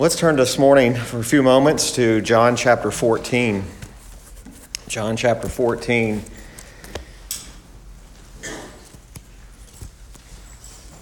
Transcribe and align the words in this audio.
Let's 0.00 0.14
turn 0.14 0.36
this 0.36 0.60
morning 0.60 0.94
for 0.94 1.18
a 1.18 1.24
few 1.24 1.42
moments 1.42 1.90
to 1.96 2.20
John 2.20 2.54
chapter 2.54 2.92
14. 2.92 3.64
John 4.86 5.16
chapter 5.16 5.48
14. 5.48 6.22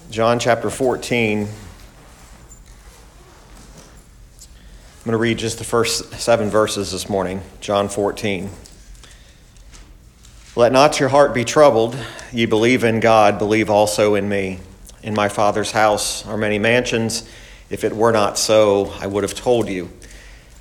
John 0.09 0.39
chapter 0.39 0.71
14. 0.71 1.41
I'm 1.41 1.47
going 5.05 5.11
to 5.11 5.17
read 5.17 5.37
just 5.37 5.59
the 5.59 5.63
first 5.63 6.11
seven 6.15 6.49
verses 6.49 6.91
this 6.91 7.07
morning. 7.07 7.43
John 7.61 7.89
14. 7.89 8.49
Let 10.55 10.71
not 10.71 10.99
your 10.99 11.09
heart 11.09 11.35
be 11.35 11.45
troubled. 11.45 11.95
Ye 12.33 12.47
believe 12.47 12.83
in 12.83 12.99
God, 12.99 13.37
believe 13.37 13.69
also 13.69 14.15
in 14.15 14.27
me. 14.27 14.57
In 15.03 15.13
my 15.13 15.29
Father's 15.29 15.69
house 15.69 16.25
are 16.25 16.35
many 16.35 16.57
mansions. 16.57 17.29
If 17.69 17.83
it 17.83 17.95
were 17.95 18.11
not 18.11 18.37
so, 18.37 18.93
I 18.99 19.07
would 19.07 19.23
have 19.23 19.35
told 19.35 19.67
you. 19.67 19.89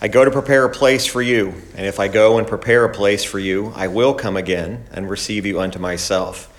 I 0.00 0.08
go 0.08 0.24
to 0.24 0.30
prepare 0.30 0.64
a 0.64 0.70
place 0.70 1.06
for 1.06 1.22
you, 1.22 1.54
and 1.76 1.86
if 1.86 1.98
I 1.98 2.08
go 2.08 2.36
and 2.36 2.46
prepare 2.46 2.84
a 2.84 2.92
place 2.92 3.24
for 3.24 3.38
you, 3.38 3.72
I 3.74 3.86
will 3.86 4.12
come 4.12 4.36
again 4.36 4.84
and 4.92 5.08
receive 5.08 5.46
you 5.46 5.60
unto 5.60 5.78
myself, 5.78 6.52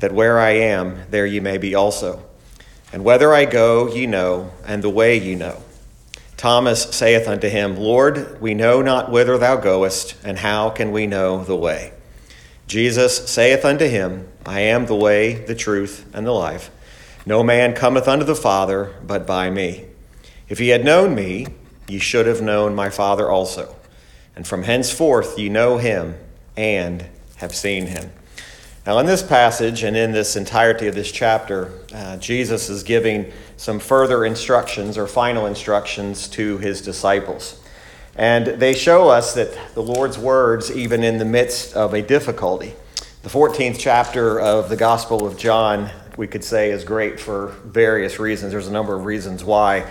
that 0.00 0.12
where 0.12 0.38
I 0.38 0.50
am, 0.50 1.02
there 1.10 1.24
ye 1.24 1.40
may 1.40 1.58
be 1.58 1.74
also. 1.74 2.22
And 2.92 3.04
whether 3.04 3.32
I 3.32 3.46
go, 3.46 3.88
ye 3.88 4.06
know, 4.06 4.50
and 4.66 4.82
the 4.82 4.90
way 4.90 5.16
ye 5.16 5.34
know. 5.34 5.62
Thomas 6.36 6.82
saith 6.94 7.26
unto 7.26 7.48
him, 7.48 7.76
Lord, 7.76 8.40
we 8.40 8.52
know 8.52 8.82
not 8.82 9.10
whither 9.10 9.38
thou 9.38 9.56
goest, 9.56 10.14
and 10.22 10.38
how 10.38 10.70
can 10.70 10.92
we 10.92 11.06
know 11.06 11.42
the 11.42 11.56
way? 11.56 11.92
Jesus 12.66 13.28
saith 13.30 13.64
unto 13.64 13.86
him, 13.86 14.28
I 14.44 14.60
am 14.60 14.86
the 14.86 14.94
way, 14.94 15.34
the 15.34 15.54
truth, 15.54 16.04
and 16.12 16.26
the 16.26 16.32
life. 16.32 16.70
No 17.26 17.42
man 17.42 17.74
cometh 17.74 18.06
unto 18.06 18.24
the 18.24 18.34
Father 18.34 18.94
but 19.06 19.26
by 19.26 19.50
me. 19.50 19.86
If 20.48 20.60
ye 20.60 20.68
had 20.68 20.84
known 20.84 21.14
me, 21.14 21.46
ye 21.88 21.98
should 21.98 22.26
have 22.26 22.42
known 22.42 22.74
my 22.74 22.90
Father 22.90 23.30
also. 23.30 23.74
And 24.36 24.46
from 24.46 24.64
henceforth 24.64 25.38
ye 25.38 25.48
know 25.48 25.78
him 25.78 26.16
and 26.56 27.06
have 27.36 27.54
seen 27.54 27.86
him. 27.86 28.10
Now, 28.86 28.98
in 28.98 29.06
this 29.06 29.22
passage 29.22 29.82
and 29.82 29.96
in 29.96 30.12
this 30.12 30.36
entirety 30.36 30.86
of 30.86 30.94
this 30.94 31.10
chapter, 31.10 31.72
uh, 31.94 32.18
Jesus 32.18 32.68
is 32.68 32.82
giving 32.82 33.32
some 33.56 33.78
further 33.78 34.26
instructions 34.26 34.98
or 34.98 35.06
final 35.06 35.46
instructions 35.46 36.28
to 36.28 36.58
his 36.58 36.82
disciples. 36.82 37.58
And 38.16 38.46
they 38.46 38.74
show 38.74 39.08
us 39.08 39.32
that 39.34 39.56
the 39.74 39.82
Lord's 39.82 40.18
words, 40.18 40.70
even 40.70 41.02
in 41.02 41.16
the 41.16 41.24
midst 41.24 41.74
of 41.74 41.94
a 41.94 42.02
difficulty, 42.02 42.74
the 43.22 43.30
14th 43.30 43.78
chapter 43.78 44.38
of 44.38 44.68
the 44.68 44.76
Gospel 44.76 45.26
of 45.26 45.38
John 45.38 45.90
we 46.16 46.26
could 46.26 46.44
say 46.44 46.70
is 46.70 46.84
great 46.84 47.18
for 47.18 47.48
various 47.64 48.18
reasons. 48.18 48.52
There's 48.52 48.68
a 48.68 48.72
number 48.72 48.94
of 48.94 49.04
reasons 49.04 49.42
why. 49.42 49.90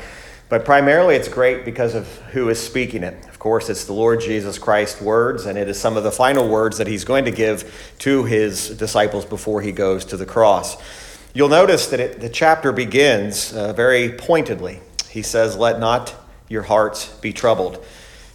But 0.49 0.65
primarily, 0.65 1.15
it's 1.15 1.27
great 1.27 1.65
because 1.65 1.95
of 1.95 2.07
who 2.31 2.49
is 2.49 2.61
speaking 2.61 3.03
it. 3.03 3.25
Of 3.27 3.39
course, 3.39 3.69
it's 3.69 3.85
the 3.85 3.93
Lord 3.93 4.21
Jesus 4.21 4.59
Christ's 4.59 5.01
words, 5.01 5.45
and 5.45 5.57
it 5.57 5.67
is 5.67 5.79
some 5.79 5.97
of 5.97 6.03
the 6.03 6.11
final 6.11 6.47
words 6.47 6.77
that 6.77 6.87
he's 6.87 7.03
going 7.03 7.25
to 7.25 7.31
give 7.31 7.93
to 7.99 8.23
his 8.25 8.69
disciples 8.69 9.25
before 9.25 9.61
he 9.61 9.71
goes 9.71 10.05
to 10.05 10.17
the 10.17 10.25
cross. 10.25 10.77
You'll 11.33 11.49
notice 11.49 11.87
that 11.87 11.99
it, 11.99 12.21
the 12.21 12.29
chapter 12.29 12.71
begins 12.71 13.51
uh, 13.53 13.73
very 13.73 14.13
pointedly. 14.13 14.79
He 15.09 15.23
says, 15.23 15.57
Let 15.57 15.79
not 15.79 16.13
your 16.47 16.63
hearts 16.63 17.07
be 17.07 17.33
troubled. 17.33 17.83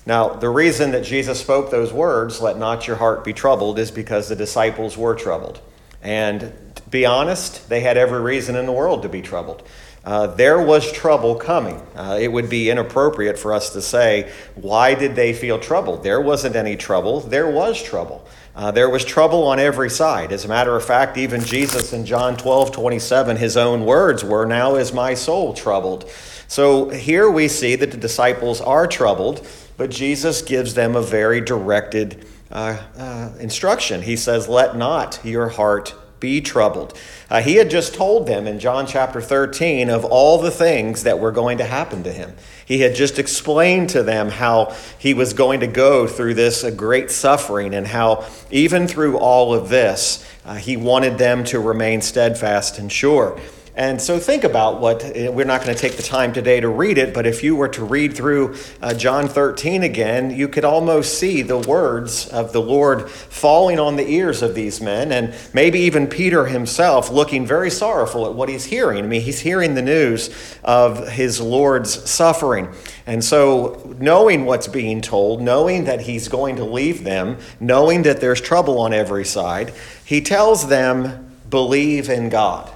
Now, 0.04 0.30
the 0.30 0.48
reason 0.48 0.90
that 0.92 1.04
Jesus 1.04 1.38
spoke 1.38 1.70
those 1.70 1.92
words, 1.92 2.40
let 2.40 2.56
not 2.56 2.86
your 2.86 2.96
heart 2.96 3.24
be 3.24 3.32
troubled, 3.32 3.78
is 3.78 3.90
because 3.90 4.28
the 4.28 4.34
disciples 4.34 4.96
were 4.96 5.14
troubled. 5.14 5.60
And 6.02 6.52
be 6.90 7.06
honest, 7.06 7.68
they 7.68 7.80
had 7.80 7.96
every 7.96 8.20
reason 8.20 8.56
in 8.56 8.66
the 8.66 8.72
world 8.72 9.02
to 9.02 9.08
be 9.08 9.22
troubled. 9.22 9.62
Uh, 10.04 10.26
there 10.26 10.60
was 10.62 10.90
trouble 10.90 11.34
coming. 11.34 11.76
Uh, 11.94 12.16
it 12.20 12.28
would 12.28 12.48
be 12.48 12.70
inappropriate 12.70 13.38
for 13.38 13.52
us 13.52 13.70
to 13.70 13.82
say, 13.82 14.32
why 14.54 14.94
did 14.94 15.14
they 15.14 15.34
feel 15.34 15.58
troubled? 15.58 16.02
There 16.02 16.20
wasn't 16.20 16.56
any 16.56 16.76
trouble. 16.76 17.20
There 17.20 17.50
was 17.50 17.82
trouble. 17.82 18.26
Uh, 18.56 18.70
there 18.70 18.88
was 18.88 19.04
trouble 19.04 19.46
on 19.46 19.58
every 19.58 19.90
side. 19.90 20.32
As 20.32 20.44
a 20.44 20.48
matter 20.48 20.74
of 20.74 20.84
fact, 20.84 21.16
even 21.16 21.44
Jesus 21.44 21.92
in 21.92 22.06
John 22.06 22.36
12 22.36 22.72
27, 22.72 23.36
his 23.36 23.56
own 23.56 23.84
words 23.84 24.24
were, 24.24 24.46
Now 24.46 24.76
is 24.76 24.92
my 24.92 25.14
soul 25.14 25.52
troubled. 25.52 26.10
So 26.48 26.88
here 26.88 27.30
we 27.30 27.46
see 27.46 27.76
that 27.76 27.90
the 27.90 27.98
disciples 27.98 28.60
are 28.60 28.86
troubled, 28.86 29.46
but 29.76 29.90
Jesus 29.90 30.40
gives 30.42 30.74
them 30.74 30.96
a 30.96 31.02
very 31.02 31.40
directed 31.40 32.26
uh, 32.50 32.82
uh, 32.96 33.32
instruction. 33.38 34.02
He 34.02 34.16
says, 34.16 34.48
Let 34.48 34.76
not 34.76 35.20
your 35.24 35.48
heart 35.48 35.94
be 36.20 36.40
troubled. 36.40 36.98
Uh, 37.30 37.40
he 37.40 37.56
had 37.56 37.70
just 37.70 37.94
told 37.94 38.26
them 38.26 38.46
in 38.46 38.58
John 38.58 38.86
chapter 38.86 39.20
13 39.20 39.88
of 39.88 40.04
all 40.04 40.38
the 40.38 40.50
things 40.50 41.04
that 41.04 41.18
were 41.18 41.30
going 41.30 41.58
to 41.58 41.64
happen 41.64 42.02
to 42.02 42.12
him. 42.12 42.34
He 42.64 42.80
had 42.80 42.94
just 42.94 43.18
explained 43.18 43.90
to 43.90 44.02
them 44.02 44.28
how 44.28 44.74
he 44.98 45.14
was 45.14 45.32
going 45.32 45.60
to 45.60 45.66
go 45.66 46.06
through 46.06 46.34
this 46.34 46.68
great 46.76 47.10
suffering 47.10 47.74
and 47.74 47.86
how, 47.86 48.26
even 48.50 48.88
through 48.88 49.18
all 49.18 49.54
of 49.54 49.68
this, 49.68 50.24
uh, 50.44 50.54
he 50.54 50.76
wanted 50.76 51.18
them 51.18 51.44
to 51.44 51.60
remain 51.60 52.00
steadfast 52.00 52.78
and 52.78 52.90
sure. 52.90 53.38
And 53.78 54.02
so 54.02 54.18
think 54.18 54.42
about 54.42 54.80
what, 54.80 55.04
eh, 55.04 55.28
we're 55.28 55.46
not 55.46 55.62
going 55.62 55.72
to 55.72 55.80
take 55.80 55.96
the 55.96 56.02
time 56.02 56.32
today 56.32 56.58
to 56.58 56.68
read 56.68 56.98
it, 56.98 57.14
but 57.14 57.28
if 57.28 57.44
you 57.44 57.54
were 57.54 57.68
to 57.68 57.84
read 57.84 58.12
through 58.12 58.56
uh, 58.82 58.92
John 58.92 59.28
13 59.28 59.84
again, 59.84 60.30
you 60.30 60.48
could 60.48 60.64
almost 60.64 61.16
see 61.16 61.42
the 61.42 61.60
words 61.60 62.26
of 62.26 62.52
the 62.52 62.60
Lord 62.60 63.08
falling 63.08 63.78
on 63.78 63.94
the 63.94 64.04
ears 64.04 64.42
of 64.42 64.56
these 64.56 64.80
men, 64.80 65.12
and 65.12 65.32
maybe 65.54 65.78
even 65.78 66.08
Peter 66.08 66.46
himself 66.46 67.08
looking 67.08 67.46
very 67.46 67.70
sorrowful 67.70 68.26
at 68.26 68.34
what 68.34 68.48
he's 68.48 68.64
hearing. 68.64 69.04
I 69.04 69.06
mean, 69.06 69.20
he's 69.20 69.38
hearing 69.38 69.76
the 69.76 69.82
news 69.82 70.28
of 70.64 71.06
his 71.10 71.40
Lord's 71.40 72.10
suffering. 72.10 72.74
And 73.06 73.22
so, 73.22 73.94
knowing 74.00 74.44
what's 74.44 74.66
being 74.66 75.00
told, 75.00 75.40
knowing 75.40 75.84
that 75.84 76.00
he's 76.00 76.26
going 76.26 76.56
to 76.56 76.64
leave 76.64 77.04
them, 77.04 77.38
knowing 77.60 78.02
that 78.02 78.20
there's 78.20 78.40
trouble 78.40 78.80
on 78.80 78.92
every 78.92 79.24
side, 79.24 79.72
he 80.04 80.20
tells 80.20 80.66
them, 80.66 81.36
believe 81.48 82.08
in 82.08 82.28
God. 82.28 82.72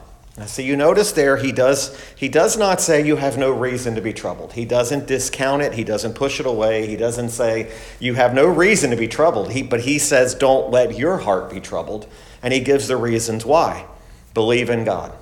So 0.47 0.63
you 0.63 0.77
notice 0.77 1.13
there 1.13 1.37
he 1.37 1.53
does 1.53 1.95
he 2.17 2.29
does 2.29 2.57
not 2.57 2.81
say 2.81 3.05
you 3.07 3.17
have 3.17 3.37
no 3.37 3.51
reason 3.51 3.95
to 3.97 4.01
be 4.01 4.15
troubled. 4.15 4.55
He 4.55 4.65
doesn't 4.65 5.07
discount 5.07 5.61
it. 5.61 5.75
He 5.75 5.85
doesn't 5.85 6.15
push 6.15 6.41
it 6.41 6.47
away. 6.47 6.87
He 6.87 6.97
doesn't 6.97 7.29
say 7.29 7.71
you 8.01 8.15
have 8.15 8.33
no 8.33 8.47
reason 8.47 8.91
to 8.91 8.97
be 8.97 9.09
troubled. 9.09 9.53
He, 9.53 9.63
but 9.63 9.81
he 9.81 9.99
says 9.99 10.35
don't 10.35 10.71
let 10.71 10.97
your 10.97 11.19
heart 11.19 11.51
be 11.51 11.61
troubled, 11.61 12.07
and 12.43 12.55
he 12.55 12.61
gives 12.61 12.89
the 12.89 12.97
reasons 12.97 13.45
why. 13.45 13.87
Believe 14.33 14.71
in 14.71 14.85
God. 14.85 15.13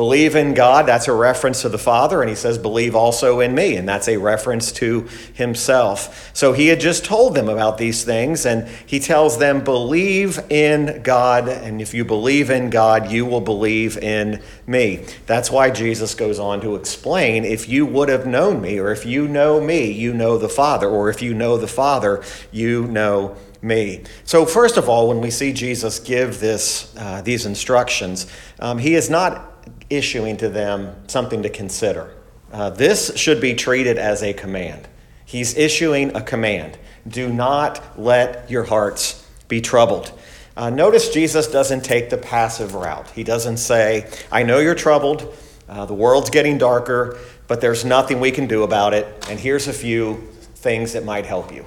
Believe 0.00 0.34
in 0.34 0.54
God, 0.54 0.86
that's 0.86 1.08
a 1.08 1.12
reference 1.12 1.60
to 1.60 1.68
the 1.68 1.76
Father, 1.76 2.22
and 2.22 2.30
he 2.30 2.34
says, 2.34 2.56
Believe 2.56 2.96
also 2.96 3.40
in 3.40 3.54
me, 3.54 3.76
and 3.76 3.86
that's 3.86 4.08
a 4.08 4.16
reference 4.16 4.72
to 4.72 5.06
himself. 5.34 6.30
So 6.34 6.54
he 6.54 6.68
had 6.68 6.80
just 6.80 7.04
told 7.04 7.34
them 7.34 7.50
about 7.50 7.76
these 7.76 8.02
things, 8.02 8.46
and 8.46 8.66
he 8.86 8.98
tells 8.98 9.36
them, 9.36 9.62
Believe 9.62 10.38
in 10.48 11.02
God, 11.02 11.50
and 11.50 11.82
if 11.82 11.92
you 11.92 12.06
believe 12.06 12.48
in 12.48 12.70
God, 12.70 13.10
you 13.10 13.26
will 13.26 13.42
believe 13.42 13.98
in 13.98 14.40
me. 14.66 15.04
That's 15.26 15.50
why 15.50 15.68
Jesus 15.68 16.14
goes 16.14 16.38
on 16.38 16.62
to 16.62 16.76
explain 16.76 17.44
if 17.44 17.68
you 17.68 17.84
would 17.84 18.08
have 18.08 18.26
known 18.26 18.62
me, 18.62 18.78
or 18.78 18.92
if 18.92 19.04
you 19.04 19.28
know 19.28 19.60
me, 19.60 19.92
you 19.92 20.14
know 20.14 20.38
the 20.38 20.48
Father, 20.48 20.88
or 20.88 21.10
if 21.10 21.20
you 21.20 21.34
know 21.34 21.58
the 21.58 21.68
Father, 21.68 22.24
you 22.50 22.86
know 22.86 23.36
me. 23.60 24.04
So, 24.24 24.46
first 24.46 24.78
of 24.78 24.88
all, 24.88 25.08
when 25.08 25.20
we 25.20 25.30
see 25.30 25.52
Jesus 25.52 25.98
give 25.98 26.40
this, 26.40 26.90
uh, 26.96 27.20
these 27.20 27.44
instructions, 27.44 28.26
um, 28.60 28.78
he 28.78 28.94
is 28.94 29.10
not 29.10 29.49
issuing 29.90 30.36
to 30.38 30.48
them 30.48 30.94
something 31.08 31.42
to 31.42 31.50
consider. 31.50 32.14
Uh, 32.52 32.70
this 32.70 33.16
should 33.16 33.40
be 33.40 33.54
treated 33.54 33.98
as 33.98 34.22
a 34.22 34.32
command. 34.32 34.88
He's 35.24 35.56
issuing 35.56 36.16
a 36.16 36.22
command 36.22 36.78
do 37.06 37.32
not 37.32 37.98
let 37.98 38.50
your 38.50 38.64
hearts 38.64 39.26
be 39.48 39.60
troubled. 39.60 40.12
Uh, 40.56 40.70
notice 40.70 41.08
Jesus 41.10 41.46
doesn't 41.46 41.82
take 41.82 42.10
the 42.10 42.18
passive 42.18 42.74
route. 42.74 43.08
He 43.10 43.24
doesn't 43.24 43.56
say, 43.56 44.10
I 44.30 44.42
know 44.42 44.58
you're 44.58 44.74
troubled, 44.74 45.34
uh, 45.68 45.86
the 45.86 45.94
world's 45.94 46.30
getting 46.30 46.58
darker, 46.58 47.18
but 47.48 47.60
there's 47.60 47.84
nothing 47.84 48.20
we 48.20 48.30
can 48.30 48.46
do 48.46 48.62
about 48.62 48.92
it, 48.94 49.26
and 49.28 49.38
here's 49.38 49.68
a 49.68 49.72
few 49.72 50.28
things 50.56 50.92
that 50.92 51.04
might 51.04 51.26
help 51.26 51.52
you. 51.52 51.64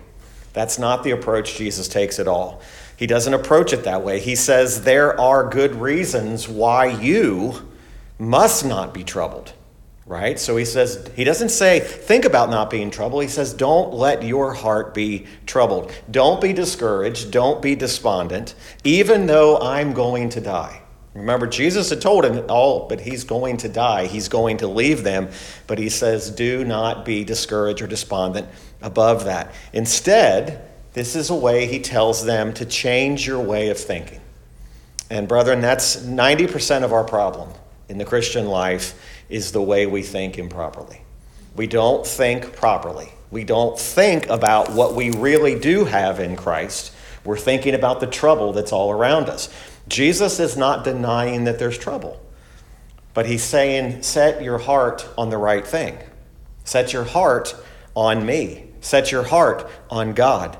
That's 0.53 0.77
not 0.77 1.03
the 1.03 1.12
approach 1.12 1.57
Jesus 1.57 1.88
takes 1.88 2.19
at 2.19 2.27
all. 2.27 2.62
He 2.95 3.07
doesn't 3.07 3.33
approach 3.33 3.74
it 3.74 3.86
that 3.86 4.03
way. 4.03 4.19
He 4.19 4.36
says 4.36 4.83
there 4.83 5.19
are 5.19 5.50
good 5.50 5.75
reasons 5.75 6.48
why 6.48 6.86
you 6.86 7.73
must 8.24 8.66
not 8.66 8.94
be 8.94 9.04
troubled, 9.04 9.54
right? 10.06 10.40
So 10.40 10.56
he 10.58 10.66
says, 10.66 11.10
he 11.16 11.24
doesn't 11.24 11.50
say, 11.50 11.80
think 11.80 12.25
about 12.25 12.50
not 12.50 12.70
being 12.70 12.90
troubled. 12.90 13.24
He 13.24 13.30
says, 13.30 13.54
don't 13.54 13.94
let 13.94 14.24
your 14.24 14.54
heart 14.54 14.94
be 14.94 15.28
troubled. 15.46 15.92
Don't 16.10 16.42
be 16.42 16.54
discouraged. 16.54 17.31
Don't 17.31 17.62
be 17.62 17.75
despondent, 17.75 18.56
even 18.84 19.25
though 19.25 19.58
I'm 19.60 19.94
going 19.94 20.30
to 20.30 20.42
die. 20.42 20.84
Remember, 21.14 21.46
Jesus 21.46 21.92
had 21.92 22.02
told 22.02 22.25
him, 22.25 22.44
Oh, 22.50 22.88
but 22.88 23.00
he's 23.00 23.24
going 23.24 23.58
to 23.58 23.70
die. 23.70 24.08
He's 24.08 24.30
going 24.30 24.58
to 24.58 24.68
leave 24.68 25.04
them. 25.04 25.30
But 25.68 25.78
he 25.78 25.90
says, 25.90 26.31
Do 26.31 26.66
not 26.66 27.06
be 27.06 27.24
discouraged 27.24 27.84
or 27.84 27.88
despondent 27.88 28.48
above 28.81 29.25
that. 29.25 29.54
Instead, 29.74 30.68
this 30.94 31.16
is 31.16 31.30
a 31.30 31.36
way 31.36 31.68
he 31.68 31.80
tells 31.80 32.25
them 32.25 32.54
to 32.56 32.66
change 32.66 33.28
your 33.28 33.40
way 33.40 33.70
of 33.70 33.78
thinking. 33.78 34.22
And, 35.12 35.28
brethren, 35.28 35.62
that's 35.62 35.98
90% 35.98 36.84
of 36.84 36.92
our 36.92 37.04
problem 37.04 37.50
in 37.89 37.97
the 37.97 38.06
Christian 38.06 38.47
life 38.47 39.00
is 39.30 39.51
the 39.51 39.62
way 39.62 39.85
we 39.85 40.01
think 40.01 40.38
improperly. 40.38 41.01
We 41.56 41.68
don't 41.68 42.06
think 42.06 42.56
properly. 42.56 43.12
We 43.30 43.44
don't 43.44 43.77
think 43.80 44.27
about 44.30 44.71
what 44.71 44.95
we 44.95 45.12
really 45.12 45.59
do 45.59 45.85
have 45.85 46.19
in 46.19 46.35
Christ. 46.35 46.94
We're 47.24 47.38
thinking 47.38 47.74
about 47.74 48.00
the 48.00 48.07
trouble 48.07 48.53
that's 48.53 48.71
all 48.71 48.91
around 48.91 49.30
us. 49.30 49.50
Jesus 49.88 50.39
is 50.39 50.56
not 50.56 50.83
denying 50.83 51.44
that 51.45 51.59
there's 51.59 51.77
trouble, 51.77 52.21
but 53.13 53.25
he's 53.25 53.44
saying, 53.44 54.01
set 54.03 54.44
your 54.44 54.57
heart 54.57 55.07
on 55.18 55.29
the 55.29 55.38
right 55.38 55.65
thing. 55.65 55.97
Set 56.63 56.94
your 56.94 57.03
heart 57.03 57.56
on 57.95 58.25
me. 58.25 58.68
Set 58.81 59.12
your 59.12 59.24
heart 59.24 59.69
on 59.89 60.13
God. 60.13 60.57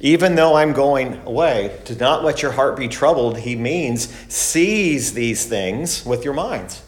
Even 0.00 0.36
though 0.36 0.54
I'm 0.54 0.72
going 0.72 1.20
away, 1.24 1.76
to 1.86 1.96
not 1.96 2.22
let 2.22 2.40
your 2.40 2.52
heart 2.52 2.76
be 2.76 2.86
troubled, 2.86 3.38
he 3.38 3.56
means 3.56 4.08
seize 4.32 5.12
these 5.12 5.44
things 5.44 6.04
with 6.06 6.24
your 6.24 6.34
minds. 6.34 6.82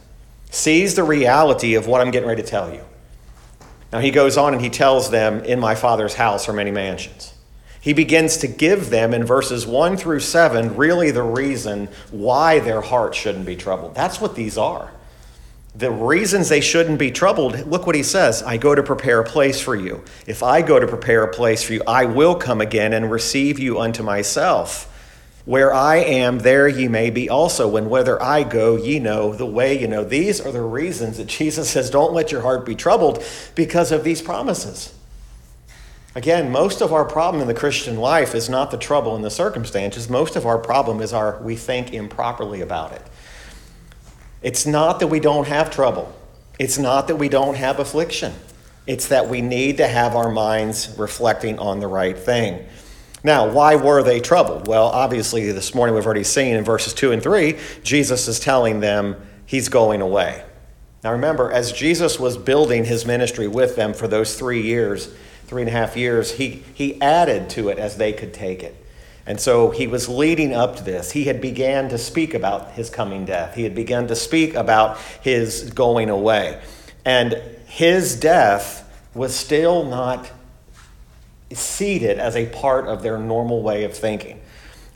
Seize 0.51 0.95
the 0.95 1.03
reality 1.03 1.75
of 1.75 1.87
what 1.87 2.01
I'm 2.01 2.13
getting 2.13 2.29
ready 2.29 2.43
to 2.43 2.49
tell 2.49 2.73
you. 2.73 2.83
Now 3.93 3.99
he 3.99 4.13
goes 4.13 4.37
on 4.37 4.53
and 4.53 4.63
he 4.63 4.71
tells 4.71 5.11
them, 5.11 5.45
In 5.45 5.59
my 5.59 5.75
Father's 5.75 6.15
house 6.15 6.49
are 6.49 6.53
many 6.53 6.71
mansions. 6.71 7.35
He 7.81 7.93
begins 7.95 8.37
to 8.39 8.47
give 8.47 8.91
them 8.91 9.13
in 9.15 9.25
verses 9.25 9.67
1 9.67 9.97
through 9.97 10.21
7 10.21 10.77
really 10.77 11.11
the 11.11 11.23
reason 11.23 11.89
why 12.11 12.61
their 12.61 12.83
heart 12.83 13.15
shouldn't 13.15 13.47
be 13.47 13.57
troubled. 13.57 13.95
That's 13.95 14.21
what 14.21 14.37
these 14.37 14.59
are. 14.59 14.93
The 15.75 15.91
reasons 15.91 16.49
they 16.49 16.61
shouldn't 16.61 16.99
be 16.99 17.13
troubled, 17.13 17.67
look 17.67 17.87
what 17.87 17.95
he 17.95 18.03
says 18.03 18.43
I 18.43 18.57
go 18.57 18.75
to 18.75 18.83
prepare 18.83 19.21
a 19.21 19.25
place 19.25 19.61
for 19.61 19.77
you. 19.77 20.03
If 20.27 20.43
I 20.43 20.63
go 20.63 20.81
to 20.81 20.87
prepare 20.87 21.23
a 21.23 21.33
place 21.33 21.63
for 21.63 21.75
you, 21.75 21.83
I 21.87 22.07
will 22.07 22.35
come 22.35 22.61
again 22.61 22.93
and 22.93 23.11
receive 23.11 23.59
you 23.59 23.79
unto 23.79 24.03
myself. 24.03 24.89
Where 25.45 25.73
I 25.73 25.97
am, 25.97 26.41
there 26.41 26.69
ye 26.69 26.87
may 26.87 27.11
be 27.11 27.29
also. 27.29 27.77
And 27.77 27.89
whither 27.89 28.23
I 28.23 28.43
go, 28.43 28.77
ye 28.77 28.99
know 28.99 29.33
the 29.33 29.47
way 29.47 29.81
you 29.81 29.89
know. 29.89 30.05
These 30.05 30.41
are 30.41 30.53
the 30.53 30.61
reasons 30.61 31.17
that 31.17 31.27
Jesus 31.39 31.71
says, 31.71 31.91
Don't 31.91 32.13
let 32.13 32.33
your 32.33 32.43
heart 32.43 32.67
be 32.67 32.75
troubled 32.75 33.25
because 33.55 33.93
of 33.93 34.05
these 34.05 34.21
promises. 34.21 34.95
Again, 36.15 36.51
most 36.51 36.81
of 36.81 36.93
our 36.93 37.05
problem 37.05 37.41
in 37.41 37.47
the 37.47 37.55
Christian 37.55 37.97
life 37.97 38.35
is 38.35 38.49
not 38.49 38.73
the 38.73 38.77
trouble 38.77 39.15
and 39.15 39.25
the 39.25 39.31
circumstances. 39.31 40.11
Most 40.11 40.35
of 40.35 40.45
our 40.45 40.59
problem 40.59 41.01
is 41.01 41.13
our 41.13 41.41
we 41.41 41.55
think 41.55 41.93
improperly 41.93 42.61
about 42.61 42.93
it. 42.93 43.03
It's 44.43 44.67
not 44.67 45.01
that 45.01 45.09
we 45.09 45.21
don't 45.21 45.47
have 45.47 45.71
trouble. 45.71 46.13
It's 46.59 46.79
not 46.79 47.09
that 47.09 47.17
we 47.17 47.29
don't 47.29 47.57
have 47.57 47.79
affliction. 47.79 48.33
It's 48.87 49.09
that 49.09 49.29
we 49.29 49.41
need 49.43 49.77
to 49.79 49.87
have 49.87 50.17
our 50.17 50.31
minds 50.31 50.95
reflecting 50.99 51.59
on 51.59 51.81
the 51.81 51.87
right 51.87 52.19
thing. 52.19 52.65
Now, 53.23 53.51
why 53.51 53.77
were 53.77 54.03
they 54.03 54.21
troubled? 54.21 54.67
Well, 54.67 54.87
obviously, 54.87 55.53
this 55.53 55.75
morning 55.75 55.95
we've 55.95 56.07
already 56.07 56.25
seen 56.25 56.57
in 56.57 56.65
verses 56.65 56.95
2 56.95 57.13
and 57.13 57.23
3, 57.23 57.59
Jesus 57.83 58.29
is 58.29 58.41
telling 58.41 58.81
them 58.81 59.17
he's 59.45 59.69
going 59.69 60.01
away. 60.01 60.43
Now, 61.05 61.13
remember, 61.13 61.51
as 61.51 61.73
Jesus 61.73 62.19
was 62.19 62.39
building 62.39 62.85
his 62.85 63.05
ministry 63.05 63.47
with 63.47 63.77
them 63.77 63.93
for 63.93 64.09
those 64.09 64.39
three 64.39 64.63
years, 64.63 65.13
three 65.45 65.63
and 65.63 65.69
a 65.69 65.73
half 65.73 65.97
years, 65.97 66.33
he, 66.33 66.63
he 66.75 67.01
added 67.01 67.51
to 67.51 67.69
it 67.69 67.79
as 67.79 67.97
they 67.97 68.13
could 68.13 68.33
take 68.33 68.63
it. 68.63 68.77
And 69.27 69.41
so 69.41 69.71
he 69.71 69.87
was 69.87 70.09
leading 70.09 70.55
up 70.55 70.77
to 70.77 70.85
this. 70.85 71.13
He 71.13 71.25
had 71.25 71.41
began 71.41 71.89
to 71.91 71.99
speak 71.99 72.35
about 72.35 72.73
his 72.73 72.91
coming 72.91 73.25
death. 73.25 73.55
He 73.55 73.65
had 73.65 73.75
begun 73.75 74.09
to 74.09 74.17
speak 74.17 74.55
about 74.55 74.99
his 75.21 75.71
going 75.71 76.09
away. 76.11 76.61
And 77.05 77.41
his 77.67 78.19
death 78.19 78.87
was 79.15 79.35
still 79.35 79.85
not 79.85 80.31
seated 81.53 82.19
as 82.19 82.37
a 82.37 82.47
part 82.47 82.87
of 82.87 83.03
their 83.03 83.19
normal 83.19 83.63
way 83.63 83.85
of 83.85 83.97
thinking. 83.97 84.41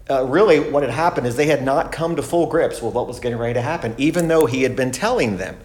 Uh, 0.09 0.25
really, 0.25 0.61
what 0.61 0.83
had 0.83 0.93
happened 0.93 1.27
is 1.27 1.37
they 1.37 1.47
had 1.47 1.65
not 1.65 1.91
come 1.91 2.17
to 2.17 2.23
full 2.23 2.47
grips 2.47 2.83
with 2.83 2.95
what 2.95 3.07
was 3.07 3.21
getting 3.21 3.39
ready 3.39 3.55
to 3.55 3.63
happen, 3.63 3.95
even 3.97 4.29
though 4.29 4.47
he 4.47 4.63
had 4.63 4.77
been 4.77 4.91
telling 4.91 5.39
them. 5.39 5.57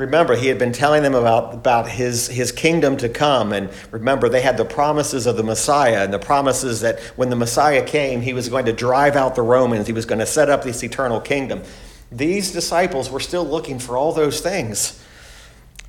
Remember, 0.00 0.34
he 0.34 0.46
had 0.46 0.58
been 0.58 0.72
telling 0.72 1.02
them 1.02 1.14
about, 1.14 1.52
about 1.52 1.86
his, 1.86 2.26
his 2.26 2.52
kingdom 2.52 2.96
to 2.96 3.08
come. 3.10 3.52
And 3.52 3.68
remember, 3.90 4.30
they 4.30 4.40
had 4.40 4.56
the 4.56 4.64
promises 4.64 5.26
of 5.26 5.36
the 5.36 5.42
Messiah 5.42 6.02
and 6.02 6.10
the 6.10 6.18
promises 6.18 6.80
that 6.80 7.00
when 7.16 7.28
the 7.28 7.36
Messiah 7.36 7.84
came, 7.84 8.22
he 8.22 8.32
was 8.32 8.48
going 8.48 8.64
to 8.64 8.72
drive 8.72 9.14
out 9.14 9.34
the 9.34 9.42
Romans, 9.42 9.86
he 9.86 9.92
was 9.92 10.06
going 10.06 10.20
to 10.20 10.24
set 10.24 10.48
up 10.48 10.64
this 10.64 10.82
eternal 10.82 11.20
kingdom. 11.20 11.62
These 12.10 12.50
disciples 12.50 13.10
were 13.10 13.20
still 13.20 13.44
looking 13.44 13.78
for 13.78 13.94
all 13.98 14.14
those 14.14 14.40
things. 14.40 15.04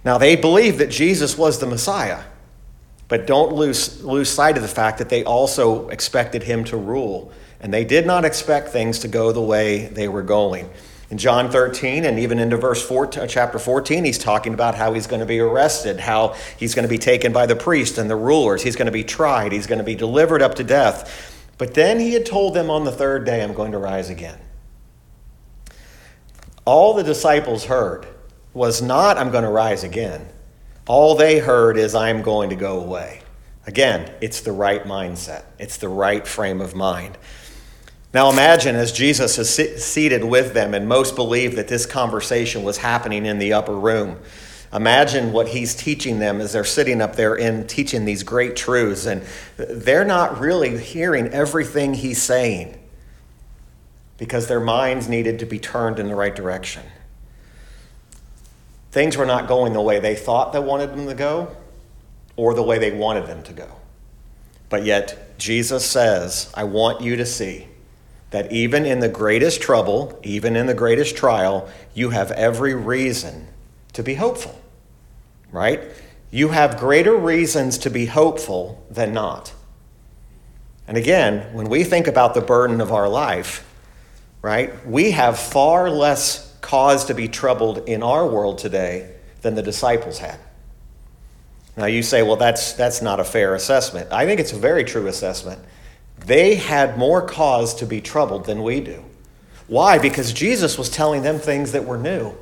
Now, 0.03 0.17
they 0.17 0.35
believed 0.35 0.79
that 0.79 0.91
Jesus 0.91 1.37
was 1.37 1.59
the 1.59 1.67
Messiah, 1.67 2.21
but 3.07 3.25
don't 3.25 3.53
lose, 3.53 4.03
lose 4.03 4.27
sight 4.27 4.57
of 4.57 4.61
the 4.61 4.67
fact 4.67 4.97
that 4.97 5.07
they 5.07 5.23
also 5.23 5.87
expected 5.87 6.43
him 6.43 6.65
to 6.65 6.75
rule. 6.75 7.31
And 7.61 7.73
they 7.73 7.85
did 7.85 8.05
not 8.05 8.25
expect 8.25 8.69
things 8.69 8.99
to 8.99 9.07
go 9.07 9.31
the 9.31 9.41
way 9.41 9.85
they 9.85 10.09
were 10.09 10.21
going. 10.21 10.69
In 11.11 11.17
John 11.17 11.51
13 11.51 12.05
and 12.05 12.17
even 12.17 12.39
into 12.39 12.55
verse 12.55 12.81
4, 12.81 13.19
uh, 13.19 13.27
chapter 13.27 13.59
14, 13.59 14.05
he's 14.05 14.17
talking 14.17 14.53
about 14.53 14.75
how 14.75 14.93
he's 14.93 15.07
going 15.07 15.19
to 15.19 15.25
be 15.25 15.41
arrested, 15.41 15.99
how 15.99 16.37
he's 16.57 16.73
going 16.73 16.83
to 16.83 16.89
be 16.89 16.97
taken 16.97 17.33
by 17.33 17.45
the 17.45 17.55
priest 17.55 17.97
and 17.97 18.09
the 18.09 18.15
rulers, 18.15 18.63
he's 18.63 18.77
going 18.77 18.85
to 18.85 18.93
be 18.93 19.03
tried, 19.03 19.51
he's 19.51 19.67
going 19.67 19.77
to 19.77 19.83
be 19.83 19.93
delivered 19.93 20.41
up 20.41 20.55
to 20.55 20.63
death. 20.63 21.37
But 21.57 21.73
then 21.73 21.99
he 21.99 22.13
had 22.13 22.25
told 22.25 22.53
them 22.53 22.69
on 22.69 22.85
the 22.85 22.93
third 22.93 23.25
day, 23.25 23.43
I'm 23.43 23.53
going 23.53 23.73
to 23.73 23.77
rise 23.77 24.09
again. 24.09 24.39
All 26.63 26.93
the 26.93 27.03
disciples 27.03 27.65
heard 27.65 28.07
was 28.53 28.81
not, 28.81 29.17
I'm 29.17 29.31
going 29.31 29.43
to 29.43 29.49
rise 29.49 29.83
again. 29.83 30.29
All 30.87 31.15
they 31.15 31.39
heard 31.39 31.75
is, 31.75 31.93
I'm 31.93 32.21
going 32.21 32.51
to 32.51 32.55
go 32.55 32.79
away. 32.79 33.21
Again, 33.67 34.13
it's 34.21 34.39
the 34.41 34.53
right 34.53 34.85
mindset, 34.85 35.43
it's 35.59 35.75
the 35.75 35.89
right 35.89 36.25
frame 36.25 36.61
of 36.61 36.73
mind. 36.73 37.17
Now 38.13 38.29
imagine 38.29 38.75
as 38.75 38.91
Jesus 38.91 39.37
is 39.37 39.83
seated 39.83 40.23
with 40.23 40.53
them, 40.53 40.73
and 40.73 40.87
most 40.87 41.15
believe 41.15 41.55
that 41.55 41.69
this 41.69 41.85
conversation 41.85 42.63
was 42.63 42.77
happening 42.77 43.25
in 43.25 43.39
the 43.39 43.53
upper 43.53 43.77
room. 43.77 44.19
Imagine 44.73 45.31
what 45.31 45.49
he's 45.49 45.73
teaching 45.75 46.19
them 46.19 46.41
as 46.41 46.53
they're 46.53 46.63
sitting 46.63 47.01
up 47.01 47.15
there 47.15 47.37
and 47.37 47.69
teaching 47.69 48.05
these 48.05 48.23
great 48.23 48.55
truths, 48.55 49.05
and 49.05 49.23
they're 49.57 50.05
not 50.05 50.39
really 50.39 50.77
hearing 50.77 51.27
everything 51.27 51.93
he's 51.93 52.21
saying 52.21 52.77
because 54.17 54.47
their 54.47 54.59
minds 54.59 55.09
needed 55.09 55.39
to 55.39 55.45
be 55.45 55.59
turned 55.59 55.97
in 55.97 56.07
the 56.07 56.15
right 56.15 56.35
direction. 56.35 56.83
Things 58.91 59.15
were 59.15 59.25
not 59.25 59.47
going 59.47 59.73
the 59.73 59.81
way 59.81 59.99
they 59.99 60.15
thought 60.15 60.51
they 60.51 60.59
wanted 60.59 60.91
them 60.91 61.07
to 61.07 61.15
go 61.15 61.55
or 62.35 62.53
the 62.53 62.63
way 62.63 62.77
they 62.77 62.91
wanted 62.91 63.25
them 63.25 63.41
to 63.43 63.53
go. 63.53 63.69
But 64.69 64.85
yet, 64.85 65.37
Jesus 65.37 65.85
says, 65.85 66.51
I 66.53 66.65
want 66.65 67.01
you 67.01 67.15
to 67.15 67.25
see 67.25 67.67
that 68.31 68.51
even 68.51 68.85
in 68.85 68.99
the 68.99 69.09
greatest 69.09 69.61
trouble, 69.61 70.19
even 70.23 70.55
in 70.55 70.65
the 70.65 70.73
greatest 70.73 71.15
trial, 71.15 71.69
you 71.93 72.09
have 72.09 72.31
every 72.31 72.73
reason 72.73 73.47
to 73.93 74.03
be 74.03 74.15
hopeful, 74.15 74.59
right? 75.51 75.81
You 76.31 76.49
have 76.49 76.77
greater 76.77 77.15
reasons 77.15 77.77
to 77.79 77.89
be 77.89 78.05
hopeful 78.05 78.83
than 78.89 79.13
not. 79.13 79.53
And 80.87 80.97
again, 80.97 81.53
when 81.53 81.69
we 81.69 81.83
think 81.83 82.07
about 82.07 82.33
the 82.33 82.41
burden 82.41 82.81
of 82.81 82.91
our 82.91 83.07
life, 83.07 83.67
right, 84.41 84.85
we 84.87 85.11
have 85.11 85.37
far 85.37 85.89
less 85.89 86.57
cause 86.61 87.05
to 87.05 87.13
be 87.13 87.27
troubled 87.27 87.89
in 87.89 88.01
our 88.01 88.25
world 88.25 88.57
today 88.57 89.13
than 89.41 89.55
the 89.55 89.61
disciples 89.61 90.19
had. 90.19 90.39
Now 91.75 91.85
you 91.85 92.03
say, 92.03 92.23
well, 92.23 92.35
that's, 92.37 92.73
that's 92.73 93.01
not 93.01 93.19
a 93.19 93.23
fair 93.23 93.55
assessment. 93.55 94.11
I 94.11 94.25
think 94.25 94.39
it's 94.39 94.53
a 94.53 94.57
very 94.57 94.83
true 94.83 95.07
assessment. 95.07 95.61
They 96.25 96.55
had 96.55 96.97
more 96.97 97.21
cause 97.21 97.75
to 97.75 97.85
be 97.85 98.01
troubled 98.01 98.45
than 98.45 98.63
we 98.63 98.79
do. 98.79 99.03
Why? 99.67 99.97
Because 99.97 100.33
Jesus 100.33 100.77
was 100.77 100.89
telling 100.89 101.23
them 101.23 101.39
things 101.39 101.71
that 101.71 101.85
were 101.85 101.97
new. 101.97 102.33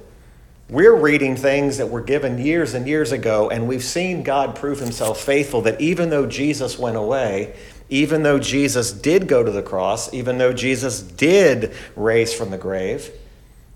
We're 0.70 0.96
reading 0.96 1.36
things 1.36 1.78
that 1.78 1.90
were 1.90 2.02
given 2.02 2.38
years 2.38 2.76
and 2.76 2.88
years 2.88 3.12
ago, 3.12 3.50
and 3.50 3.68
we've 3.68 3.84
seen 3.84 4.22
God 4.22 4.56
prove 4.56 4.80
himself 4.80 5.20
faithful 5.20 5.62
that 5.64 5.82
even 5.82 6.12
though 6.12 6.28
Jesus 6.28 6.78
went 6.78 6.98
away, 6.98 7.56
even 7.90 8.22
though 8.22 8.38
Jesus 8.38 8.92
did 8.92 9.28
go 9.28 9.44
to 9.44 9.52
the 9.52 9.64
cross, 9.64 10.14
even 10.14 10.38
though 10.38 10.54
Jesus 10.54 11.02
did 11.02 11.74
raise 11.96 12.34
from 12.34 12.52
the 12.52 12.58
grave, 12.58 13.12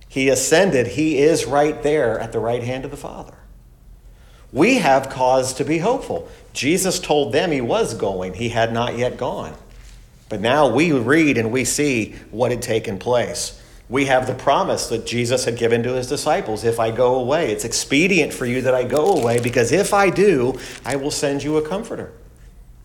he 0.07 0.29
ascended, 0.29 0.85
he 0.85 1.17
is 1.17 1.45
right 1.45 1.81
there 1.81 2.19
at 2.19 2.31
the 2.31 2.39
right 2.39 2.61
hand 2.61 2.85
of 2.85 2.91
the 2.91 2.97
Father. 2.97 3.33
We 4.51 4.75
have 4.75 5.09
cause 5.09 5.55
to 5.55 5.65
be 5.65 5.79
hopeful. 5.79 6.29
Jesus 6.53 6.99
told 6.99 7.33
them 7.33 7.49
he 7.49 7.61
was 7.61 7.95
going, 7.95 8.35
he 8.35 8.49
had 8.49 8.71
not 8.71 8.99
yet 8.99 9.17
gone. 9.17 9.55
But 10.33 10.41
now 10.41 10.67
we 10.67 10.91
read 10.91 11.37
and 11.37 11.51
we 11.51 11.63
see 11.63 12.15
what 12.31 12.49
had 12.49 12.63
taken 12.63 12.97
place. 12.97 13.61
We 13.87 14.05
have 14.05 14.25
the 14.25 14.33
promise 14.33 14.87
that 14.87 15.05
Jesus 15.05 15.45
had 15.45 15.57
given 15.57 15.83
to 15.83 15.93
his 15.93 16.07
disciples 16.07 16.63
if 16.63 16.79
I 16.79 16.89
go 16.89 17.19
away, 17.19 17.51
it's 17.51 17.65
expedient 17.65 18.33
for 18.33 18.47
you 18.47 18.63
that 18.63 18.73
I 18.73 18.83
go 18.83 19.11
away, 19.13 19.39
because 19.39 19.71
if 19.71 19.93
I 19.93 20.09
do, 20.09 20.59
I 20.83 20.95
will 20.95 21.11
send 21.11 21.43
you 21.43 21.57
a 21.57 21.61
comforter. 21.61 22.13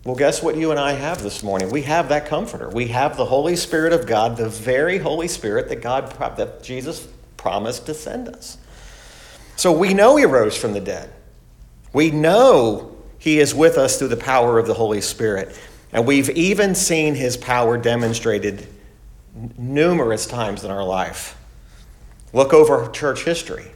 Well, 0.05 0.14
guess 0.14 0.43
what 0.43 0.59
you 0.59 0.73
and 0.73 0.78
I 0.78 0.93
have 0.93 1.23
this 1.23 1.43
morning? 1.43 1.71
We 1.71 1.81
have 1.85 2.11
that 2.11 2.26
comforter. 2.26 2.69
We 2.69 2.88
have 2.88 3.17
the 3.17 3.25
Holy 3.25 3.57
Spirit 3.57 3.95
of 3.95 4.07
God, 4.07 4.37
the 4.37 4.50
very 4.50 4.99
Holy 4.99 5.26
Spirit 5.26 5.71
that 5.71 5.81
God 5.81 6.11
that 6.37 6.62
Jesus 6.62 7.09
promised 7.38 7.87
to 7.87 7.95
send 7.95 8.28
us. 8.28 8.59
So 9.57 9.73
we 9.73 9.95
know 9.95 10.17
he 10.17 10.26
rose 10.26 10.55
from 10.55 10.75
the 10.75 10.81
dead. 10.81 11.11
We 11.95 12.11
know 12.11 12.95
he 13.19 13.38
is 13.38 13.55
with 13.55 13.78
us 13.78 13.99
through 13.99 14.09
the 14.09 14.19
power 14.19 14.59
of 14.59 14.67
the 14.67 14.75
Holy 14.75 15.00
Spirit. 15.00 15.59
And 15.92 16.07
we've 16.07 16.30
even 16.30 16.75
seen 16.75 17.14
his 17.14 17.37
power 17.37 17.78
demonstrated 17.78 18.66
numerous 19.57 20.26
times 20.26 20.64
in 20.64 20.71
our 20.71 20.85
life. 20.85 21.37
Look 22.33 22.52
over 22.52 22.90
church 22.90 23.25
history. 23.25 23.66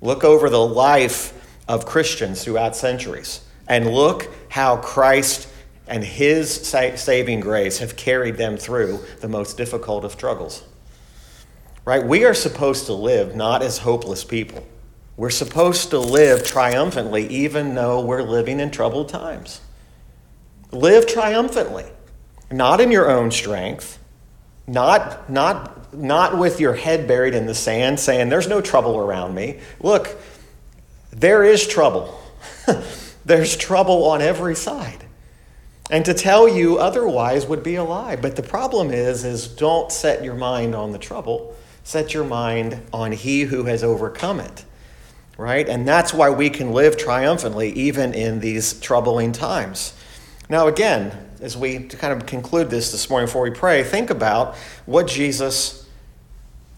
Look 0.00 0.22
over 0.22 0.48
the 0.48 0.64
life 0.64 1.34
of 1.66 1.84
Christians 1.84 2.44
throughout 2.44 2.76
centuries. 2.76 3.40
And 3.66 3.92
look 3.92 4.28
how 4.48 4.76
Christ 4.76 5.48
and 5.88 6.04
his 6.04 6.54
saving 6.66 7.40
grace 7.40 7.78
have 7.78 7.96
carried 7.96 8.36
them 8.36 8.56
through 8.56 9.00
the 9.20 9.28
most 9.28 9.56
difficult 9.56 10.04
of 10.04 10.12
struggles. 10.12 10.62
Right? 11.84 12.04
We 12.04 12.24
are 12.24 12.34
supposed 12.34 12.86
to 12.86 12.92
live 12.92 13.34
not 13.34 13.62
as 13.62 13.78
hopeless 13.78 14.22
people. 14.22 14.66
We're 15.16 15.30
supposed 15.30 15.90
to 15.90 15.98
live 15.98 16.44
triumphantly, 16.46 17.26
even 17.28 17.74
though 17.74 18.04
we're 18.04 18.22
living 18.22 18.60
in 18.60 18.70
troubled 18.70 19.08
times. 19.08 19.60
Live 20.70 21.06
triumphantly, 21.06 21.86
not 22.50 22.80
in 22.80 22.90
your 22.90 23.10
own 23.10 23.30
strength, 23.30 23.98
not, 24.66 25.30
not, 25.30 25.94
not 25.94 26.36
with 26.36 26.60
your 26.60 26.74
head 26.74 27.08
buried 27.08 27.34
in 27.34 27.46
the 27.46 27.54
sand 27.54 27.98
saying, 27.98 28.28
There's 28.28 28.48
no 28.48 28.60
trouble 28.60 28.98
around 28.98 29.34
me. 29.34 29.60
Look, 29.80 30.16
there 31.10 31.42
is 31.42 31.66
trouble. 31.66 32.20
There's 33.24 33.56
trouble 33.56 34.04
on 34.04 34.22
every 34.22 34.54
side. 34.54 35.04
And 35.90 36.04
to 36.04 36.12
tell 36.12 36.48
you 36.48 36.78
otherwise 36.78 37.46
would 37.46 37.62
be 37.62 37.76
a 37.76 37.84
lie. 37.84 38.16
But 38.16 38.36
the 38.36 38.42
problem 38.42 38.90
is, 38.90 39.24
is 39.24 39.48
don't 39.48 39.90
set 39.90 40.22
your 40.22 40.34
mind 40.34 40.74
on 40.74 40.92
the 40.92 40.98
trouble. 40.98 41.56
Set 41.82 42.12
your 42.12 42.24
mind 42.24 42.82
on 42.92 43.12
he 43.12 43.42
who 43.42 43.64
has 43.64 43.82
overcome 43.82 44.40
it. 44.40 44.64
Right? 45.38 45.66
And 45.68 45.88
that's 45.88 46.12
why 46.12 46.30
we 46.30 46.50
can 46.50 46.72
live 46.72 46.98
triumphantly 46.98 47.70
even 47.70 48.12
in 48.12 48.40
these 48.40 48.78
troubling 48.80 49.32
times. 49.32 49.94
Now, 50.48 50.66
again, 50.66 51.12
as 51.40 51.56
we 51.56 51.86
to 51.86 51.96
kind 51.96 52.12
of 52.12 52.26
conclude 52.26 52.70
this 52.70 52.90
this 52.90 53.10
morning 53.10 53.26
before 53.26 53.42
we 53.42 53.50
pray, 53.50 53.84
think 53.84 54.10
about 54.10 54.56
what 54.86 55.06
Jesus 55.06 55.86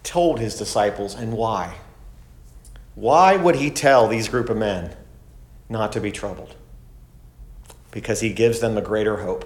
told 0.02 0.40
his 0.40 0.56
disciples 0.56 1.14
and 1.14 1.32
why. 1.32 1.76
Why 2.94 3.36
would 3.36 3.56
he 3.56 3.70
tell 3.70 4.08
these 4.08 4.28
group 4.28 4.50
of 4.50 4.56
men 4.56 4.94
not 5.68 5.92
to 5.92 6.00
be 6.00 6.10
troubled? 6.10 6.56
Because 7.92 8.20
he 8.20 8.32
gives 8.32 8.60
them 8.60 8.74
the 8.74 8.82
greater 8.82 9.18
hope, 9.18 9.44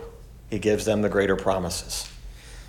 he 0.51 0.59
gives 0.59 0.85
them 0.85 1.03
the 1.03 1.09
greater 1.09 1.37
promises. 1.37 2.11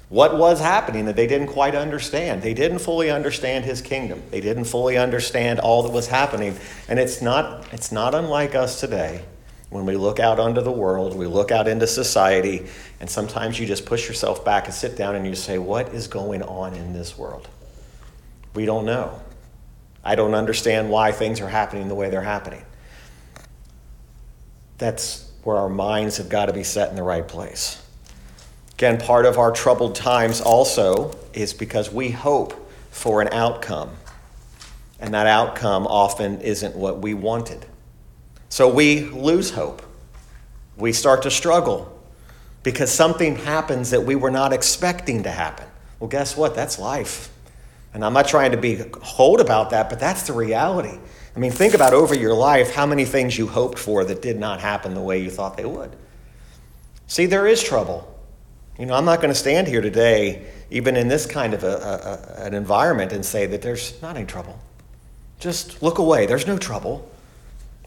What 0.09 0.37
was 0.37 0.59
happening 0.59 1.05
that 1.05 1.15
they 1.15 1.25
didn't 1.25 1.47
quite 1.47 1.73
understand? 1.73 2.43
They 2.43 2.53
didn't 2.53 2.79
fully 2.79 3.09
understand 3.09 3.65
his 3.65 3.81
kingdom. 3.81 4.21
They 4.29 4.39
didn't 4.39 4.65
fully 4.65 4.97
understand 4.97 5.59
all 5.59 5.81
that 5.83 5.91
was 5.91 6.07
happening. 6.07 6.57
And 6.87 6.99
it's 6.99 7.23
not, 7.23 7.65
it's 7.73 7.91
not 7.91 8.13
unlike 8.13 8.53
us 8.53 8.79
today 8.79 9.23
when 9.75 9.85
we 9.85 9.97
look 9.97 10.21
out 10.21 10.39
onto 10.39 10.61
the 10.61 10.71
world, 10.71 11.17
we 11.17 11.27
look 11.27 11.51
out 11.51 11.67
into 11.67 11.85
society, 11.85 12.65
and 13.01 13.09
sometimes 13.09 13.59
you 13.59 13.67
just 13.67 13.85
push 13.85 14.07
yourself 14.07 14.45
back 14.45 14.65
and 14.65 14.73
sit 14.73 14.95
down 14.95 15.15
and 15.15 15.27
you 15.27 15.35
say, 15.35 15.57
What 15.57 15.89
is 15.89 16.07
going 16.07 16.41
on 16.41 16.73
in 16.73 16.93
this 16.93 17.17
world? 17.17 17.49
We 18.53 18.65
don't 18.65 18.85
know. 18.85 19.19
I 20.01 20.15
don't 20.15 20.33
understand 20.33 20.89
why 20.89 21.11
things 21.11 21.41
are 21.41 21.49
happening 21.49 21.89
the 21.89 21.95
way 21.95 22.09
they're 22.09 22.21
happening. 22.21 22.63
That's 24.77 25.29
where 25.43 25.57
our 25.57 25.69
minds 25.69 26.17
have 26.17 26.29
got 26.29 26.45
to 26.45 26.53
be 26.53 26.63
set 26.63 26.89
in 26.89 26.95
the 26.95 27.03
right 27.03 27.27
place. 27.27 27.81
Again, 28.75 28.97
part 28.97 29.25
of 29.25 29.37
our 29.37 29.51
troubled 29.51 29.95
times 29.95 30.39
also 30.39 31.17
is 31.33 31.53
because 31.53 31.91
we 31.91 32.11
hope 32.11 32.71
for 32.91 33.21
an 33.21 33.27
outcome, 33.33 33.91
and 35.01 35.13
that 35.13 35.27
outcome 35.27 35.85
often 35.85 36.39
isn't 36.39 36.77
what 36.77 36.99
we 36.99 37.13
wanted. 37.13 37.65
So 38.49 38.73
we 38.73 39.01
lose 39.01 39.51
hope. 39.51 39.81
We 40.77 40.93
start 40.93 41.23
to 41.23 41.31
struggle 41.31 41.91
because 42.63 42.91
something 42.91 43.35
happens 43.35 43.91
that 43.91 44.03
we 44.03 44.15
were 44.15 44.31
not 44.31 44.53
expecting 44.53 45.23
to 45.23 45.31
happen. 45.31 45.67
Well, 45.99 46.09
guess 46.09 46.35
what? 46.35 46.55
That's 46.55 46.79
life. 46.79 47.31
And 47.93 48.03
I'm 48.03 48.13
not 48.13 48.27
trying 48.27 48.51
to 48.51 48.57
be 48.57 48.75
cold 48.91 49.39
about 49.39 49.69
that, 49.69 49.89
but 49.89 49.99
that's 49.99 50.23
the 50.23 50.33
reality. 50.33 50.97
I 51.35 51.39
mean, 51.39 51.51
think 51.51 51.73
about 51.73 51.93
over 51.93 52.15
your 52.15 52.33
life 52.33 52.73
how 52.73 52.85
many 52.85 53.05
things 53.05 53.37
you 53.37 53.47
hoped 53.47 53.79
for 53.79 54.03
that 54.03 54.21
did 54.21 54.39
not 54.39 54.59
happen 54.59 54.93
the 54.93 55.01
way 55.01 55.21
you 55.21 55.29
thought 55.29 55.57
they 55.57 55.65
would. 55.65 55.95
See, 57.07 57.25
there 57.25 57.47
is 57.47 57.63
trouble. 57.63 58.11
You 58.79 58.85
know, 58.85 58.95
I'm 58.95 59.05
not 59.05 59.21
going 59.21 59.33
to 59.33 59.39
stand 59.39 59.67
here 59.67 59.81
today, 59.81 60.45
even 60.69 60.97
in 60.97 61.07
this 61.07 61.25
kind 61.25 61.53
of 61.53 61.63
a, 61.63 62.37
a, 62.39 62.43
an 62.45 62.53
environment, 62.53 63.13
and 63.13 63.25
say 63.25 63.45
that 63.45 63.61
there's 63.61 64.01
not 64.01 64.17
any 64.17 64.25
trouble. 64.25 64.59
Just 65.39 65.81
look 65.81 65.99
away. 65.99 66.25
There's 66.25 66.47
no 66.47 66.57
trouble. 66.57 67.09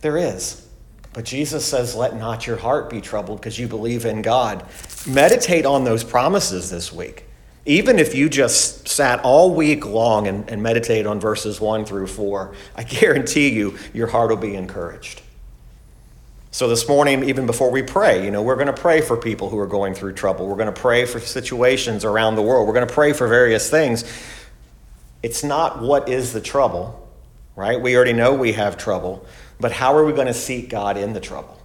There 0.01 0.17
is. 0.17 0.67
But 1.13 1.25
Jesus 1.25 1.65
says, 1.65 1.95
Let 1.95 2.17
not 2.17 2.47
your 2.47 2.57
heart 2.57 2.91
be 2.91 3.01
troubled 3.01 3.41
because 3.41 3.59
you 3.59 3.67
believe 3.67 4.05
in 4.05 4.23
God. 4.23 4.65
Meditate 5.07 5.67
on 5.67 5.85
those 5.85 6.05
promises 6.05 6.71
this 6.71 6.93
week. 6.93 7.25
Even 7.67 7.99
if 7.99 8.15
you 8.15 8.29
just 8.29 8.89
sat 8.89 9.21
all 9.25 9.55
week 9.55 9.85
long 9.85 10.27
and, 10.27 10.49
and 10.49 10.63
meditated 10.63 11.07
on 11.07 11.21
verses 11.21 11.61
1 11.61 11.85
through 11.85 12.07
4, 12.07 12.55
I 12.77 12.83
guarantee 12.85 13.51
you, 13.51 13.79
your 13.93 14.07
heart 14.07 14.31
will 14.31 14.37
be 14.37 14.55
encouraged. 14.55 15.23
So 16.51 16.67
this 16.67 16.89
morning, 16.89 17.29
even 17.29 17.47
before 17.47 17.71
we 17.71 17.83
pray, 17.83 18.25
you 18.25 18.31
know, 18.31 18.43
we're 18.43 18.57
going 18.57 18.69
to 18.69 18.73
pray 18.73 19.03
for 19.03 19.17
people 19.17 19.51
who 19.51 19.59
are 19.59 19.67
going 19.67 19.93
through 19.95 20.15
trouble. 20.15 20.47
We're 20.47 20.57
going 20.57 20.73
to 20.73 20.81
pray 20.81 21.05
for 21.05 21.21
situations 21.21 22.05
around 22.05 22.37
the 22.37 22.43
world. 22.43 22.67
We're 22.67 22.75
going 22.75 22.89
to 22.89 22.95
pray 22.95 23.13
for 23.13 23.29
various 23.29 23.69
things. 23.69 24.05
It's 25.23 25.45
not 25.45 25.83
what 25.83 26.09
is 26.09 26.33
the 26.33 26.41
trouble, 26.41 27.09
right? 27.55 27.81
We 27.81 27.95
already 27.97 28.15
know 28.15 28.35
we 28.35 28.53
have 28.53 28.79
trouble. 28.79 29.27
But 29.61 29.73
how 29.73 29.97
are 29.97 30.05
we 30.05 30.13
going 30.13 30.27
to 30.27 30.35
seek 30.35 30.69
God 30.69 30.97
in 30.97 31.13
the 31.13 31.21
trouble? 31.21 31.61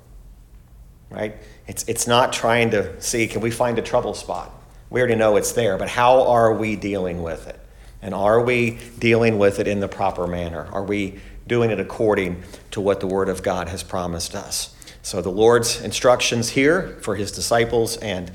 Right? 1.10 1.36
It's, 1.68 1.84
it's 1.88 2.08
not 2.08 2.34
trying 2.34 2.72
to 2.72 3.00
see, 3.02 3.28
can 3.28 3.42
we 3.42 3.52
find 3.52 3.78
a 3.78 3.82
trouble 3.82 4.14
spot? 4.14 4.52
We 4.90 5.00
already 5.00 5.16
know 5.16 5.36
it's 5.38 5.52
there, 5.52 5.78
but 5.78 5.90
how 5.90 6.24
are 6.28 6.54
we 6.54 6.76
dealing 6.76 7.24
with 7.24 7.48
it? 7.48 7.60
And 8.02 8.14
are 8.14 8.42
we 8.42 8.80
dealing 9.00 9.38
with 9.38 9.60
it 9.60 9.68
in 9.68 9.80
the 9.80 9.88
proper 9.88 10.28
manner? 10.28 10.68
Are 10.72 10.84
we 10.84 11.20
doing 11.48 11.72
it 11.72 11.80
according 11.80 12.44
to 12.72 12.82
what 12.82 13.00
the 13.00 13.08
Word 13.08 13.30
of 13.30 13.44
God 13.44 13.70
has 13.70 13.82
promised 13.82 14.36
us? 14.36 14.76
So, 15.02 15.22
the 15.22 15.32
Lord's 15.32 15.82
instructions 15.82 16.50
here 16.50 16.98
for 17.02 17.16
his 17.16 17.32
disciples 17.32 17.98
and 17.98 18.32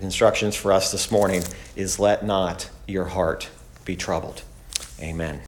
instructions 0.00 0.54
for 0.54 0.72
us 0.72 0.92
this 0.92 1.10
morning 1.10 1.42
is 1.74 1.98
let 1.98 2.24
not 2.24 2.68
your 2.86 3.06
heart 3.06 3.48
be 3.84 3.96
troubled. 3.96 4.42
Amen. 5.00 5.40